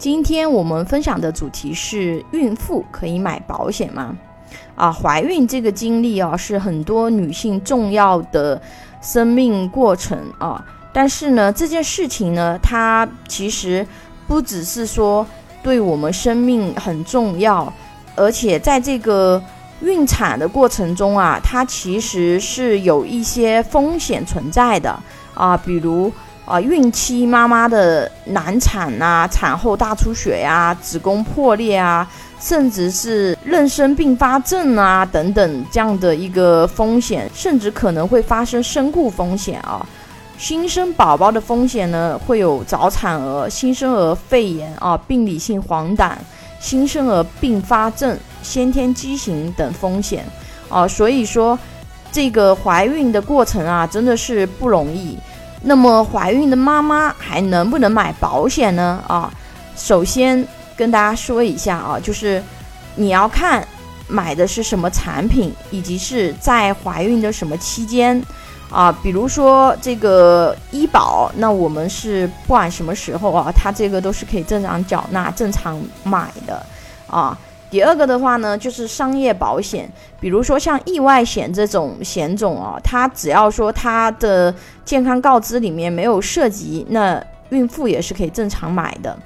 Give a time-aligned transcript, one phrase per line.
[0.00, 4.16] 今天我们分享的主题是孕妇可以买保险吗？
[4.74, 8.58] 啊，怀孕这个经历啊，是很多女性重要的
[9.02, 10.64] 生命过程啊。
[10.90, 13.86] 但是呢，这件事情呢，它其实
[14.26, 15.26] 不只是说
[15.62, 17.70] 对我们生命很重要，
[18.16, 19.42] 而且在这个
[19.82, 24.98] 孕产的过程中啊，它其实是有一些风险存在的
[25.34, 26.10] 啊，比如。
[26.50, 32.04] 啊，孕期妈妈的难产啊，产后大出血呀，子宫破裂啊，
[32.40, 39.86] 甚至是妊娠并发症啊等等这样的一个风险，甚至可能会发生身故风险啊。
[40.36, 46.10] 新生宝宝的风险呢，会有早产儿、新生儿肺炎啊、病理性黄疸、
[46.58, 50.24] 新生儿并发症、先天畸形等风险
[50.68, 50.88] 啊。
[50.88, 51.56] 所以说，
[52.10, 55.16] 这个怀孕的过程啊，真的是不容易。
[55.62, 59.02] 那么怀孕的妈妈还能不能买保险呢？
[59.06, 59.30] 啊，
[59.76, 60.46] 首先
[60.76, 62.42] 跟大家说一下啊，就是
[62.96, 63.66] 你要看
[64.08, 68.20] 买的是什么产品，以及是在怀孕的什么期间
[68.70, 68.90] 啊。
[69.02, 76.64] 比如说这个医保，那我们是不管什么时候啊，它这个都是可以正常缴纳、正常买的
[77.06, 77.38] 啊。
[77.70, 84.52] 第二个的话呢，就是商业保险，比如说像意外险这种险种啊，它只要说它的
[84.84, 89.16] 健康告知里面没有涉及，那孕妇也是可以正常买的。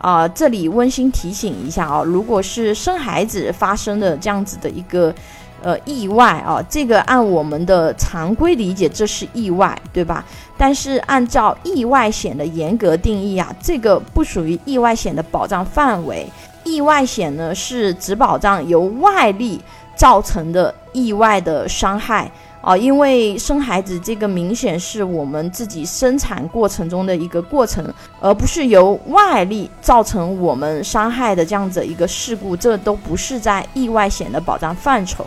[0.00, 5.14] 啊，这里温馨提醒一下啊，如果是生孩子发生的这样子的一个
[5.62, 10.24] 呃意外啊，这个按我们的常规理解这是意外，对吧？
[10.56, 16.26] 但是按照意外险的严格定义啊，这个不属于意外险的保障范围。
[16.64, 19.60] 意外险呢是只保障由外力
[19.94, 35.26] 造成的意外的伤害啊，因为生孩子这个明显是我们自己生产过程中的一个过程，而不是由外力造成我们伤害的这样子一个事故，这都不是在意外险的保障范畴。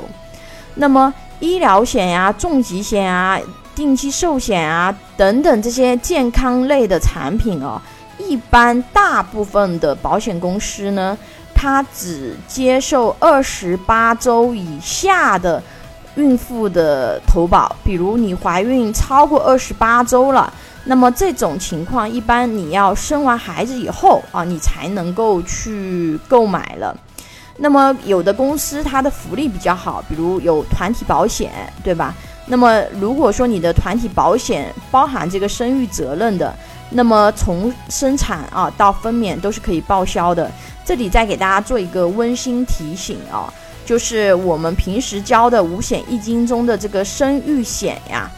[0.75, 3.37] 那么医疗险呀、重疾险啊、
[3.75, 7.81] 定期寿险啊等等这些健康类的产品哦。
[8.27, 11.17] 一般大部分的保险公司呢，
[11.53, 15.61] 它只接受二十八周以下的
[16.15, 17.75] 孕妇的投保。
[17.83, 20.51] 比如你怀孕超过二十八周了，
[20.85, 26.95] 那么这种情况一般你要生完孩子以后啊，你才能够去购买了。
[27.57, 31.51] 那么有的公司它的福利比较好，比如有团体保险，
[31.83, 32.13] 对吧？
[32.47, 36.53] 那么如果说你的团体保险包含这个生育责任的。
[36.89, 40.49] 那么从生产啊到分娩都是可以报销的。
[40.85, 43.51] 这里再给大家做一个温馨提醒啊，
[43.85, 48.29] 就是我们平时交的五险一金中的这个生育险呀，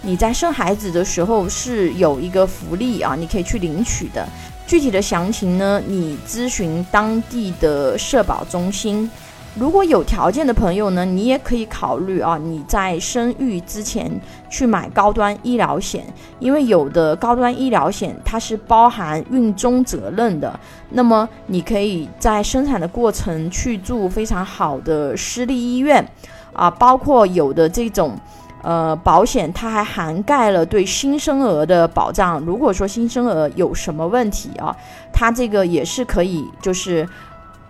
[0.00, 4.26] 你在生孩子的时候是有一个福利啊，你可以去领取的。
[4.66, 9.10] 具体的详情呢，你咨询当地的社保中心。
[9.58, 14.08] 如果有条件的朋友呢，你也可以考虑啊，你在生育之前
[14.48, 16.06] 去买高端医疗险，
[16.38, 20.58] 因为有的高端医疗险它是包含孕中责任的，
[20.90, 26.06] 那么你可以在生产的过程去住非常好的私立医院，
[26.52, 28.16] 啊，包括有的这种
[28.62, 32.38] 呃保险，它还涵盖了对新生儿的保障。
[32.40, 34.74] 如果说新生儿有什么问题啊，
[35.12, 37.06] 它这个也是可以就是。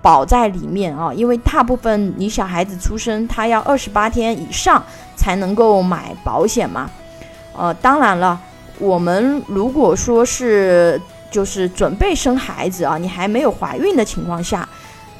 [0.02, 4.82] 保在里面啊，因为大部分你小孩子出生，他要二十八天以上
[5.14, 6.90] 才能够买保险嘛。
[7.56, 8.40] 呃，当然了，
[8.78, 11.00] 我们如果说是
[11.30, 14.66] 就是准备生孩子啊，你还没有怀孕的情况下，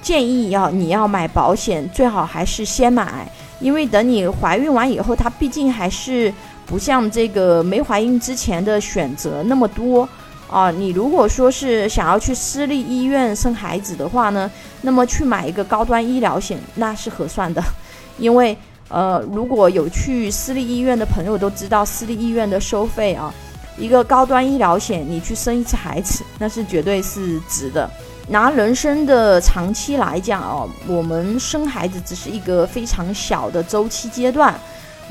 [0.00, 6.32] 建议要你要买保险，最好还是先买，因为等你怀孕完以后，它毕竟还是
[6.64, 10.08] 不像这个没怀孕之前的选择那么多。
[10.50, 14.50] 啊，你如果说是想要去私立医院生孩子的话呢，
[14.82, 17.62] 那么去买一个高端医疗险那是合算的，
[18.18, 18.56] 因为
[18.88, 23.32] 呃，如果有去私立医院的朋友都知道，私立医院的收费啊，
[23.78, 27.88] 一个高端医疗险你去生一次孩子， 那是绝对是值的。
[28.26, 34.58] 拿人生的长期来讲哦，我们生孩子只是一个非常小的周期阶段。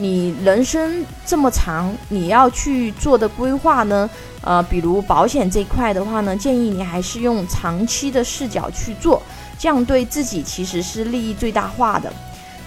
[0.01, 4.09] 你人生这么长，你要去做的规划呢？
[4.41, 9.21] 呃，比如保险这一块的话呢，建议你还是用长期的视角去做，
[9.59, 12.11] 这样对自己其实是利益最大化的。